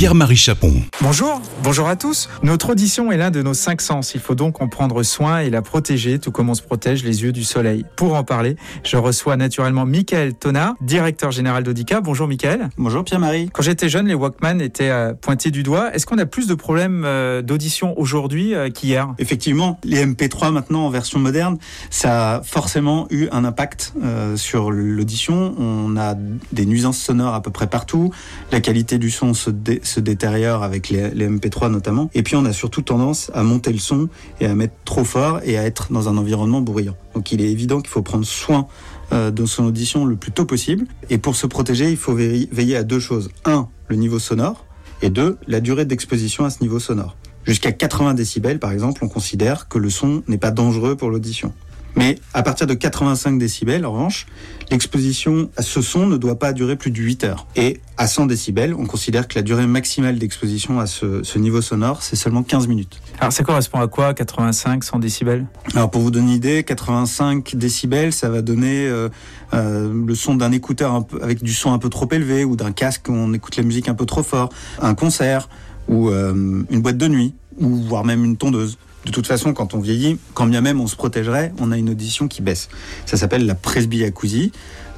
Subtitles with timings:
[0.00, 0.72] Pierre-Marie Chapon.
[1.02, 2.30] Bonjour, bonjour à tous.
[2.42, 4.14] Notre audition est l'un de nos cinq sens.
[4.14, 7.22] Il faut donc en prendre soin et la protéger, tout comme on se protège les
[7.22, 7.84] yeux du soleil.
[7.96, 12.00] Pour en parler, je reçois naturellement Michael Tonard, directeur général d'Audica.
[12.00, 12.70] Bonjour Michael.
[12.78, 13.50] Bonjour Pierre-Marie.
[13.52, 15.94] Quand j'étais jeune, les Walkman étaient euh, pointés du doigt.
[15.94, 19.14] Est-ce qu'on a plus de problèmes euh, d'audition aujourd'hui euh, qu'hier?
[19.18, 21.58] Effectivement, les MP3 maintenant en version moderne,
[21.90, 23.92] ça a forcément eu un impact
[24.36, 25.54] sur l'audition.
[25.58, 26.14] On a
[26.52, 28.10] des nuisances sonores à peu près partout.
[28.50, 29.50] La qualité du son se,
[29.90, 32.10] se détériore avec les, MP3 notamment.
[32.14, 34.08] Et puis on a surtout tendance à monter le son
[34.40, 36.96] et à mettre trop fort et à être dans un environnement bruyant.
[37.14, 38.66] Donc il est évident qu'il faut prendre soin
[39.12, 40.86] euh, de son audition le plus tôt possible.
[41.10, 43.30] Et pour se protéger, il faut veiller à deux choses.
[43.44, 44.64] Un, le niveau sonore.
[45.02, 47.16] Et deux, la durée d'exposition à ce niveau sonore.
[47.44, 51.52] Jusqu'à 80 décibels, par exemple, on considère que le son n'est pas dangereux pour l'audition.
[51.96, 54.26] Mais à partir de 85 décibels, en revanche,
[54.70, 57.46] l'exposition à ce son ne doit pas durer plus de 8 heures.
[57.56, 62.02] Et à 100 décibels, on considère que la durée maximale d'exposition à ce, niveau sonore,
[62.02, 63.00] c'est seulement 15 minutes.
[63.18, 65.46] Alors ça correspond à quoi 85, 100 décibels?
[65.74, 69.08] Alors pour vous donner une idée, 85 décibels, ça va donner euh,
[69.54, 72.72] euh, le son d'un écouteur peu, avec du son un peu trop élevé ou d'un
[72.72, 75.48] casque où on écoute la musique un peu trop fort, un concert
[75.88, 78.78] ou euh, une boîte de nuit ou voire même une tondeuse.
[79.04, 81.88] De toute façon, quand on vieillit, quand bien même on se protégerait, on a une
[81.88, 82.68] audition qui baisse.
[83.06, 84.52] Ça s'appelle la presbyacousie.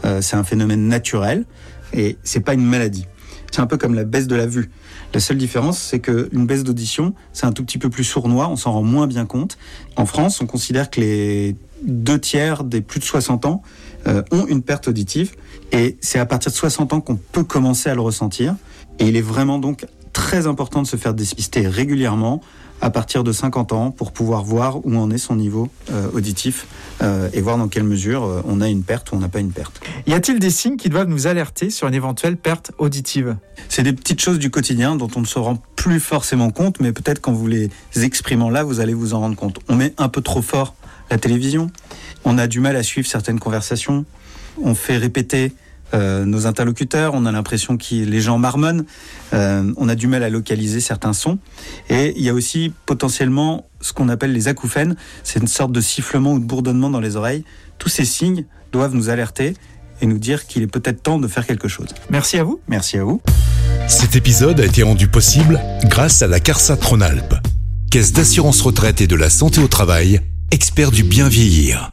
[0.04, 1.44] Euh, c'est un phénomène naturel
[1.92, 3.06] et c'est pas une maladie.
[3.52, 4.70] C'est un peu comme la baisse de la vue.
[5.14, 8.56] La seule différence, c'est qu'une baisse d'audition, c'est un tout petit peu plus sournois, on
[8.56, 9.58] s'en rend moins bien compte.
[9.96, 13.62] En France, on considère que les deux tiers des plus de 60 ans
[14.06, 15.32] euh, ont une perte auditive
[15.70, 18.56] et c'est à partir de 60 ans qu'on peut commencer à le ressentir.
[18.98, 19.86] Et il est vraiment donc
[20.32, 22.40] très important de se faire dépister régulièrement
[22.80, 26.66] à partir de 50 ans pour pouvoir voir où en est son niveau euh, auditif
[27.02, 29.40] euh, et voir dans quelle mesure euh, on a une perte ou on n'a pas
[29.40, 29.82] une perte.
[30.06, 33.36] Y a-t-il des signes qui doivent nous alerter sur une éventuelle perte auditive?
[33.68, 36.92] C'est des petites choses du quotidien dont on ne se rend plus forcément compte, mais
[36.92, 39.58] peut-être quand vous les exprimant là, vous allez vous en rendre compte.
[39.68, 40.74] On met un peu trop fort
[41.10, 41.70] la télévision,
[42.24, 44.06] on a du mal à suivre certaines conversations,
[44.62, 45.52] on fait répéter
[45.94, 48.84] euh, nos interlocuteurs, on a l'impression que les gens marmonnent,
[49.32, 51.38] euh, on a du mal à localiser certains sons.
[51.88, 55.80] Et il y a aussi potentiellement ce qu'on appelle les acouphènes, c'est une sorte de
[55.80, 57.44] sifflement ou de bourdonnement dans les oreilles.
[57.78, 59.54] Tous ces signes doivent nous alerter
[60.00, 61.88] et nous dire qu'il est peut-être temps de faire quelque chose.
[62.10, 62.60] Merci à vous.
[62.68, 63.20] Merci à vous.
[63.88, 67.34] Cet épisode a été rendu possible grâce à la CARSA Tronalp,
[67.90, 70.20] Caisse d'assurance retraite et de la santé au travail,
[70.50, 71.91] expert du bien vieillir.